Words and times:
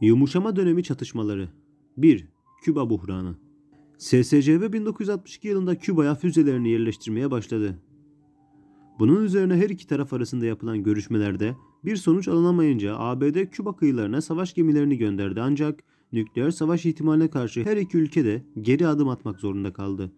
Yumuşama 0.00 0.56
dönemi 0.56 0.82
çatışmaları 0.82 1.48
1. 1.96 2.28
Küba 2.62 2.90
buhranı 2.90 3.36
SSCB 3.98 4.72
1962 4.72 5.48
yılında 5.48 5.78
Küba'ya 5.78 6.14
füzelerini 6.14 6.68
yerleştirmeye 6.68 7.30
başladı. 7.30 7.78
Bunun 8.98 9.24
üzerine 9.24 9.56
her 9.56 9.70
iki 9.70 9.86
taraf 9.86 10.12
arasında 10.12 10.46
yapılan 10.46 10.82
görüşmelerde 10.82 11.56
bir 11.84 11.96
sonuç 11.96 12.28
alınamayınca 12.28 12.98
ABD 12.98 13.44
Küba 13.50 13.76
kıyılarına 13.76 14.20
savaş 14.20 14.54
gemilerini 14.54 14.98
gönderdi 14.98 15.40
ancak 15.40 15.84
nükleer 16.12 16.50
savaş 16.50 16.86
ihtimaline 16.86 17.28
karşı 17.28 17.64
her 17.64 17.76
iki 17.76 17.98
ülke 17.98 18.24
de 18.24 18.42
geri 18.60 18.86
adım 18.86 19.08
atmak 19.08 19.40
zorunda 19.40 19.72
kaldı. 19.72 20.12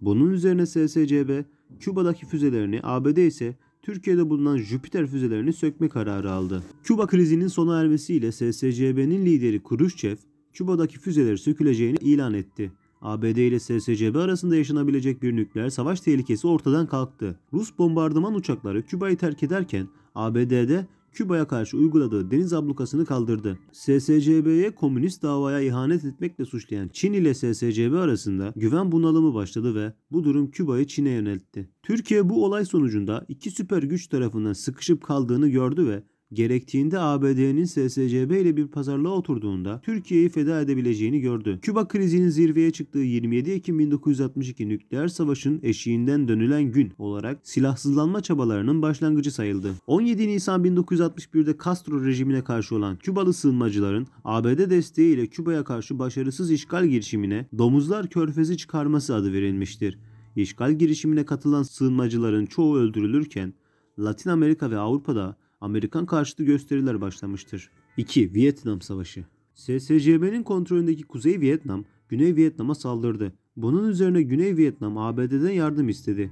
Bunun 0.00 0.30
üzerine 0.30 0.66
SSCB 0.66 1.44
Küba'daki 1.80 2.26
füzelerini 2.26 2.80
ABD 2.82 3.16
ise 3.16 3.56
Türkiye'de 3.86 4.30
bulunan 4.30 4.56
Jüpiter 4.56 5.06
füzelerini 5.06 5.52
sökme 5.52 5.88
kararı 5.88 6.30
aldı. 6.32 6.62
Küba 6.84 7.06
krizinin 7.06 7.48
sona 7.48 7.80
ermesiyle 7.80 8.32
SSCB'nin 8.32 9.26
lideri 9.26 9.62
Khrushchev, 9.62 10.16
Küba'daki 10.52 10.98
füzeleri 10.98 11.38
söküleceğini 11.38 11.96
ilan 12.00 12.34
etti. 12.34 12.72
ABD 13.02 13.36
ile 13.36 13.58
SSCB 13.58 14.16
arasında 14.16 14.56
yaşanabilecek 14.56 15.22
bir 15.22 15.36
nükleer 15.36 15.70
savaş 15.70 16.00
tehlikesi 16.00 16.46
ortadan 16.46 16.86
kalktı. 16.86 17.40
Rus 17.52 17.78
bombardıman 17.78 18.34
uçakları 18.34 18.82
Küba'yı 18.82 19.16
terk 19.16 19.42
ederken 19.42 19.88
ABD'de 20.14 20.86
Küba'ya 21.16 21.46
karşı 21.46 21.76
uyguladığı 21.76 22.30
deniz 22.30 22.52
ablukasını 22.52 23.04
kaldırdı. 23.04 23.58
SSCB'ye 23.72 24.74
komünist 24.74 25.22
davaya 25.22 25.60
ihanet 25.60 26.04
etmekle 26.04 26.44
suçlayan 26.44 26.88
Çin 26.88 27.12
ile 27.12 27.34
SSCB 27.34 27.94
arasında 27.94 28.52
güven 28.56 28.92
bunalımı 28.92 29.34
başladı 29.34 29.74
ve 29.74 29.92
bu 30.10 30.24
durum 30.24 30.50
Küba'yı 30.50 30.86
Çin'e 30.86 31.10
yöneltti. 31.10 31.70
Türkiye 31.82 32.28
bu 32.28 32.44
olay 32.44 32.64
sonucunda 32.64 33.24
iki 33.28 33.50
süper 33.50 33.82
güç 33.82 34.06
tarafından 34.06 34.52
sıkışıp 34.52 35.02
kaldığını 35.02 35.48
gördü 35.48 35.86
ve 35.86 36.02
gerektiğinde 36.32 36.98
ABD'nin 36.98 37.64
SSCB 37.64 38.30
ile 38.30 38.56
bir 38.56 38.66
pazarlığa 38.66 39.12
oturduğunda 39.12 39.80
Türkiye'yi 39.84 40.28
feda 40.28 40.60
edebileceğini 40.60 41.20
gördü. 41.20 41.58
Küba 41.62 41.88
krizinin 41.88 42.28
zirveye 42.28 42.70
çıktığı 42.70 42.98
27 42.98 43.50
Ekim 43.50 43.78
1962 43.78 44.68
nükleer 44.68 45.08
savaşın 45.08 45.60
eşiğinden 45.62 46.28
dönülen 46.28 46.62
gün 46.72 46.92
olarak 46.98 47.38
silahsızlanma 47.42 48.20
çabalarının 48.20 48.82
başlangıcı 48.82 49.30
sayıldı. 49.30 49.72
17 49.86 50.28
Nisan 50.28 50.64
1961'de 50.64 51.56
Castro 51.64 52.04
rejimine 52.04 52.44
karşı 52.44 52.76
olan 52.76 52.96
Kübalı 52.96 53.32
sığınmacıların 53.32 54.06
ABD 54.24 54.70
desteğiyle 54.70 55.26
Küba'ya 55.26 55.64
karşı 55.64 55.98
başarısız 55.98 56.50
işgal 56.50 56.86
girişimine 56.86 57.46
Domuzlar 57.58 58.10
Körfezi 58.10 58.56
çıkarması 58.56 59.14
adı 59.14 59.32
verilmiştir. 59.32 59.98
İşgal 60.36 60.72
girişimine 60.72 61.24
katılan 61.24 61.62
sığınmacıların 61.62 62.46
çoğu 62.46 62.76
öldürülürken 62.76 63.54
Latin 63.98 64.30
Amerika 64.30 64.70
ve 64.70 64.78
Avrupa'da 64.78 65.36
Amerikan 65.60 66.06
karşıtı 66.06 66.44
gösteriler 66.44 67.00
başlamıştır. 67.00 67.70
2. 67.96 68.34
Vietnam 68.34 68.80
Savaşı 68.80 69.24
SSCB'nin 69.54 70.42
kontrolündeki 70.42 71.02
Kuzey 71.02 71.40
Vietnam, 71.40 71.84
Güney 72.08 72.36
Vietnam'a 72.36 72.74
saldırdı. 72.74 73.32
Bunun 73.56 73.88
üzerine 73.88 74.22
Güney 74.22 74.56
Vietnam 74.56 74.98
ABD'den 74.98 75.50
yardım 75.50 75.88
istedi. 75.88 76.30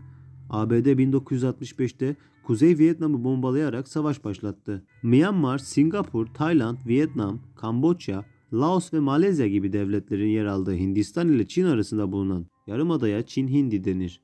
ABD 0.51 0.87
1965'te 0.87 2.17
Kuzey 2.45 2.79
Vietnam'ı 2.79 3.25
bombalayarak 3.25 3.89
savaş 3.89 4.25
başlattı. 4.25 4.87
Myanmar, 5.03 5.59
Singapur, 5.59 6.27
Tayland, 6.27 6.79
Vietnam, 6.87 7.41
Kamboçya, 7.57 8.25
Laos 8.53 8.95
ve 8.95 9.01
Malezya 9.01 9.47
gibi 9.49 9.73
devletlerin 9.73 10.29
yer 10.29 10.45
aldığı 10.45 10.75
Hindistan 10.75 11.29
ile 11.29 11.47
Çin 11.47 11.65
arasında 11.65 12.13
bulunan 12.13 12.47
yarımadaya 12.67 13.23
Çin 13.23 13.49
Hindi 13.49 13.85
denir. 13.85 14.21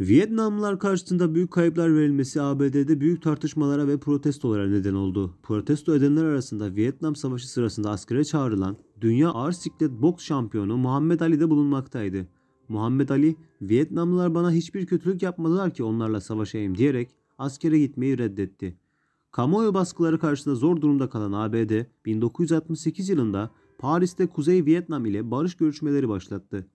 Vietnamlılar 0.00 0.78
karşısında 0.78 1.34
büyük 1.34 1.50
kayıplar 1.50 1.94
verilmesi 1.94 2.42
ABD'de 2.42 3.00
büyük 3.00 3.22
tartışmalara 3.22 3.88
ve 3.88 3.98
protestolara 3.98 4.68
neden 4.68 4.94
oldu. 4.94 5.34
Protesto 5.42 5.94
edenler 5.94 6.24
arasında 6.24 6.74
Vietnam 6.74 7.16
Savaşı 7.16 7.48
sırasında 7.48 7.90
askere 7.90 8.24
çağrılan 8.24 8.76
dünya 9.00 9.30
ağır 9.30 9.52
siklet 9.52 9.90
boks 9.90 10.24
şampiyonu 10.24 10.76
Muhammed 10.76 11.20
Ali 11.20 11.40
de 11.40 11.50
bulunmaktaydı. 11.50 12.28
Muhammed 12.68 13.08
Ali, 13.08 13.36
Vietnamlılar 13.62 14.34
bana 14.34 14.52
hiçbir 14.52 14.86
kötülük 14.86 15.22
yapmadılar 15.22 15.74
ki 15.74 15.84
onlarla 15.84 16.20
savaşayım 16.20 16.78
diyerek 16.78 17.10
askere 17.38 17.78
gitmeyi 17.78 18.18
reddetti. 18.18 18.76
Kamuoyu 19.32 19.74
baskıları 19.74 20.18
karşısında 20.18 20.54
zor 20.54 20.80
durumda 20.80 21.08
kalan 21.08 21.32
ABD, 21.32 21.72
1968 22.06 23.08
yılında 23.08 23.50
Paris'te 23.78 24.26
Kuzey 24.26 24.64
Vietnam 24.64 25.06
ile 25.06 25.30
barış 25.30 25.54
görüşmeleri 25.54 26.08
başlattı. 26.08 26.66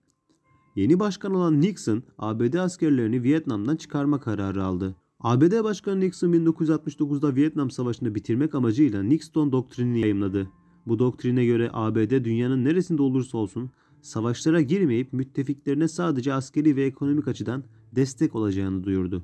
Yeni 0.78 1.00
başkan 1.00 1.34
olan 1.34 1.60
Nixon, 1.60 2.02
ABD 2.18 2.54
askerlerini 2.54 3.22
Vietnam'dan 3.22 3.76
çıkarma 3.76 4.20
kararı 4.20 4.64
aldı. 4.64 4.94
ABD 5.20 5.64
Başkanı 5.64 6.00
Nixon 6.00 6.32
1969'da 6.32 7.34
Vietnam 7.34 7.70
Savaşı'nı 7.70 8.14
bitirmek 8.14 8.54
amacıyla 8.54 9.02
Nixon 9.02 9.52
doktrinini 9.52 10.00
yayımladı. 10.00 10.50
Bu 10.86 10.98
doktrine 10.98 11.44
göre 11.44 11.70
ABD 11.72 12.24
dünyanın 12.24 12.64
neresinde 12.64 13.02
olursa 13.02 13.38
olsun 13.38 13.70
savaşlara 14.02 14.60
girmeyip 14.60 15.12
müttefiklerine 15.12 15.88
sadece 15.88 16.32
askeri 16.32 16.76
ve 16.76 16.84
ekonomik 16.84 17.28
açıdan 17.28 17.64
destek 17.96 18.34
olacağını 18.34 18.84
duyurdu. 18.84 19.22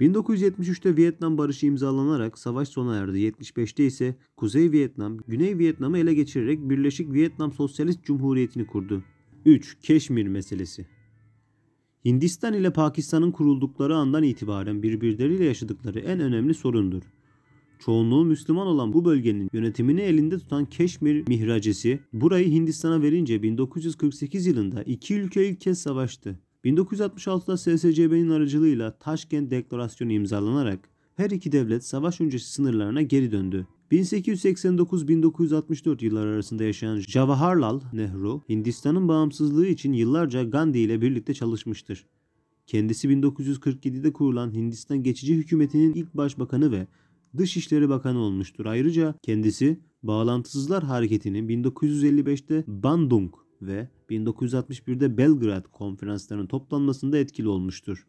1973'te 0.00 0.96
Vietnam 0.96 1.38
Barışı 1.38 1.66
imzalanarak 1.66 2.38
savaş 2.38 2.68
sona 2.68 2.96
erdi. 2.96 3.18
75'te 3.18 3.86
ise 3.86 4.16
Kuzey 4.36 4.72
Vietnam, 4.72 5.18
Güney 5.28 5.58
Vietnam'ı 5.58 5.98
ele 5.98 6.14
geçirerek 6.14 6.70
Birleşik 6.70 7.12
Vietnam 7.12 7.52
Sosyalist 7.52 8.04
Cumhuriyeti'ni 8.04 8.66
kurdu. 8.66 9.02
3. 9.44 9.78
Keşmir 9.82 10.26
meselesi 10.26 10.86
Hindistan 12.04 12.54
ile 12.54 12.72
Pakistan'ın 12.72 13.32
kuruldukları 13.32 13.96
andan 13.96 14.22
itibaren 14.22 14.82
birbirleriyle 14.82 15.44
yaşadıkları 15.44 16.00
en 16.00 16.20
önemli 16.20 16.54
sorundur. 16.54 17.02
Çoğunluğu 17.78 18.24
Müslüman 18.24 18.66
olan 18.66 18.92
bu 18.92 19.04
bölgenin 19.04 19.50
yönetimini 19.52 20.00
elinde 20.00 20.38
tutan 20.38 20.64
Keşmir 20.64 21.28
mihracesi 21.28 22.00
burayı 22.12 22.50
Hindistan'a 22.50 23.02
verince 23.02 23.42
1948 23.42 24.46
yılında 24.46 24.82
iki 24.82 25.14
ülke 25.14 25.48
ilk 25.48 25.60
kez 25.60 25.80
savaştı. 25.80 26.38
1966'da 26.64 27.56
SSCB'nin 27.56 28.30
aracılığıyla 28.30 28.98
Taşkent 28.98 29.50
Deklarasyonu 29.50 30.12
imzalanarak 30.12 30.90
her 31.16 31.30
iki 31.30 31.52
devlet 31.52 31.84
savaş 31.84 32.20
öncesi 32.20 32.52
sınırlarına 32.52 33.02
geri 33.02 33.32
döndü. 33.32 33.66
1889-1964 33.92 36.04
yılları 36.04 36.28
arasında 36.28 36.64
yaşayan 36.64 37.00
Jawaharlal 37.00 37.80
Nehru, 37.92 38.42
Hindistan'ın 38.48 39.08
bağımsızlığı 39.08 39.66
için 39.66 39.92
yıllarca 39.92 40.42
Gandhi 40.42 40.78
ile 40.78 41.00
birlikte 41.00 41.34
çalışmıştır. 41.34 42.06
Kendisi 42.66 43.08
1947'de 43.08 44.12
kurulan 44.12 44.54
Hindistan 44.54 45.02
Geçici 45.02 45.36
Hükümeti'nin 45.36 45.94
ilk 45.94 46.14
başbakanı 46.14 46.72
ve 46.72 46.86
Dışişleri 47.36 47.88
Bakanı 47.88 48.18
olmuştur. 48.18 48.66
Ayrıca 48.66 49.14
kendisi 49.22 49.80
Bağlantısızlar 50.02 50.84
Hareketi'nin 50.84 51.48
1955'te 51.48 52.64
Bandung 52.66 53.34
ve 53.62 53.88
1961'de 54.10 55.18
Belgrad 55.18 55.64
konferanslarının 55.72 56.46
toplanmasında 56.46 57.18
etkili 57.18 57.48
olmuştur. 57.48 58.06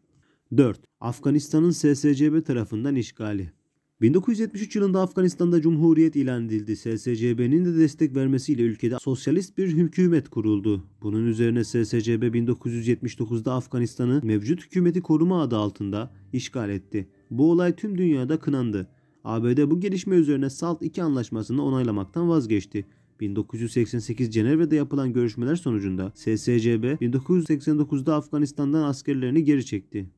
4. 0.56 0.80
Afganistan'ın 1.00 1.70
SSCB 1.70 2.46
tarafından 2.46 2.96
işgali 2.96 3.52
1973 4.00 4.76
yılında 4.76 5.00
Afganistan'da 5.00 5.60
Cumhuriyet 5.60 6.16
ilan 6.16 6.46
edildi. 6.46 6.76
SSCB'nin 6.76 7.64
de 7.64 7.78
destek 7.78 8.16
vermesiyle 8.16 8.62
ülkede 8.62 8.98
sosyalist 8.98 9.58
bir 9.58 9.68
hükümet 9.68 10.28
kuruldu. 10.28 10.84
Bunun 11.02 11.26
üzerine 11.26 11.64
SSCB 11.64 12.34
1979'da 12.34 13.54
Afganistan'ı 13.54 14.20
mevcut 14.24 14.64
hükümeti 14.64 15.00
koruma 15.00 15.42
adı 15.42 15.56
altında 15.56 16.12
işgal 16.32 16.70
etti. 16.70 17.08
Bu 17.30 17.50
olay 17.50 17.76
tüm 17.76 17.98
dünyada 17.98 18.38
kınandı. 18.38 18.88
ABD 19.24 19.70
bu 19.70 19.80
gelişme 19.80 20.16
üzerine 20.16 20.50
SALT 20.50 20.82
2 20.82 21.02
anlaşmasını 21.02 21.64
onaylamaktan 21.64 22.28
vazgeçti. 22.28 22.86
1988 23.20 24.34
Cenevre'de 24.34 24.76
yapılan 24.76 25.12
görüşmeler 25.12 25.56
sonucunda 25.56 26.12
SSCB 26.14 26.84
1989'da 26.84 28.16
Afganistan'dan 28.16 28.82
askerlerini 28.82 29.44
geri 29.44 29.66
çekti. 29.66 30.06